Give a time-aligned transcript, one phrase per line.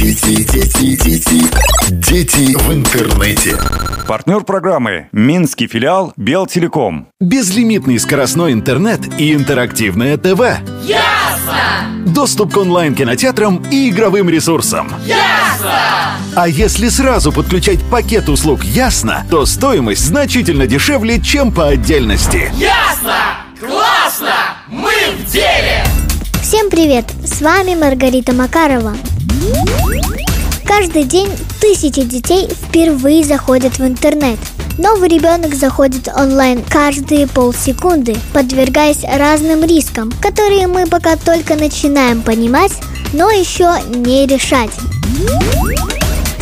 [0.00, 1.44] Дети, дети, дети,
[1.90, 3.56] дети в интернете.
[4.08, 7.06] Партнер программы Минский филиал Белтелеком.
[7.20, 10.40] Безлимитный скоростной интернет и интерактивное ТВ.
[10.82, 12.04] Ясно!
[12.06, 14.90] Доступ к онлайн-кинотеатрам и игровым ресурсам.
[15.04, 16.18] Ясно!
[16.34, 22.50] А если сразу подключать пакет услуг «Ясно», то стоимость значительно дешевле, чем по отдельности.
[22.56, 23.14] Ясно!
[23.60, 24.34] Классно!
[24.66, 25.67] Мы в деле!
[26.48, 27.04] Всем привет!
[27.26, 28.96] С вами Маргарита Макарова.
[30.64, 31.28] Каждый день
[31.60, 34.38] тысячи детей впервые заходят в интернет.
[34.78, 42.72] Новый ребенок заходит онлайн каждые полсекунды, подвергаясь разным рискам, которые мы пока только начинаем понимать,
[43.12, 44.72] но еще не решать.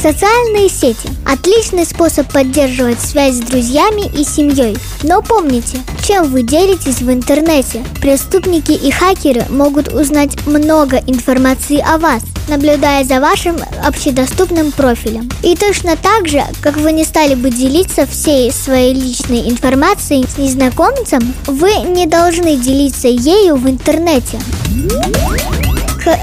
[0.06, 4.78] Социальные сети– отличный способ поддерживать связь с друзьями и семьей.
[5.02, 11.98] Но помните, чем вы делитесь в интернете, преступники и хакеры могут узнать много информации о
[11.98, 15.28] вас, наблюдая за вашим общедоступным профилем.
[15.42, 20.38] И точно так же, как вы не стали бы делиться всей своей личной информацией с
[20.38, 24.38] незнакомцем, вы не должны делиться ею в интернете.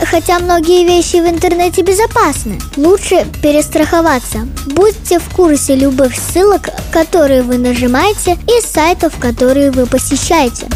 [0.10, 4.48] Хотя многие вещи в интернете безопасны, лучше перестраховаться.
[4.68, 10.68] Будьте в курсе любых ссылок, которые вы нажимаете, и сайтов, которые вы посещаете.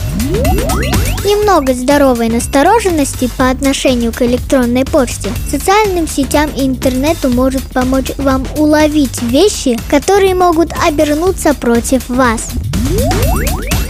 [1.23, 8.45] Немного здоровой настороженности по отношению к электронной почте, социальным сетям и интернету может помочь вам
[8.57, 12.49] уловить вещи, которые могут обернуться против вас.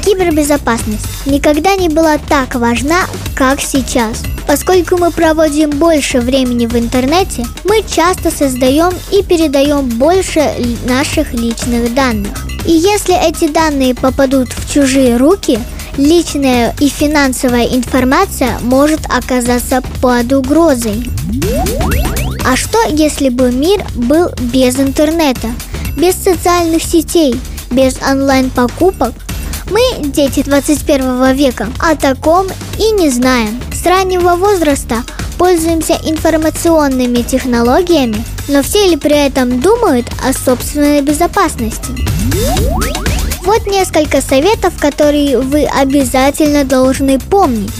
[0.05, 3.01] Кибербезопасность никогда не была так важна,
[3.35, 4.23] как сейчас.
[4.47, 10.53] Поскольку мы проводим больше времени в интернете, мы часто создаем и передаем больше
[10.87, 12.31] наших личных данных.
[12.65, 15.59] И если эти данные попадут в чужие руки,
[15.97, 21.03] личная и финансовая информация может оказаться под угрозой.
[22.45, 25.49] А что, если бы мир был без интернета,
[25.97, 27.37] без социальных сетей,
[27.69, 29.13] без онлайн-покупок?
[29.69, 32.47] Мы, дети 21 века, о таком
[32.79, 33.59] и не знаем.
[33.87, 35.03] Раннего возраста
[35.37, 41.93] пользуемся информационными технологиями, но все ли при этом думают о собственной безопасности?
[43.45, 47.71] Вот несколько советов, которые вы обязательно должны помнить.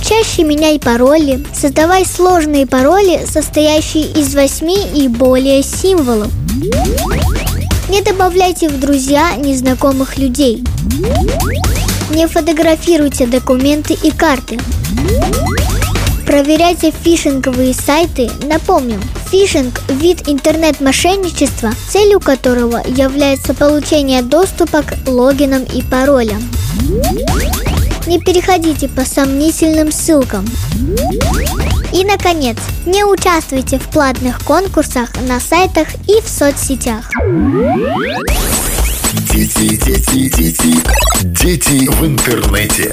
[0.00, 6.30] Чаще меняй пароли, создавай сложные пароли, состоящие из восьми и более символов.
[7.88, 10.62] Не добавляйте в друзья незнакомых людей.
[12.10, 14.58] Не фотографируйте документы и карты.
[16.26, 18.30] Проверяйте фишинговые сайты.
[18.42, 19.00] Напомним,
[19.30, 26.42] фишинг– вид интернет-мошенничества, целью которого является получение доступа к логинам и паролям.
[28.06, 30.44] Не переходите по сомнительным ссылкам.
[31.92, 32.56] И, наконец,
[32.86, 37.10] не участвуйте в платных конкурсах на сайтах и в соцсетях.
[39.32, 42.92] Дети, дети, дети, дети в интернете.